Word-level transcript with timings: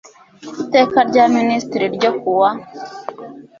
iteka 0.63 0.97
rya 1.09 1.25
minisitiri 1.35 1.85
ryo 1.95 2.11
ku 2.19 2.29
wa 2.39 2.51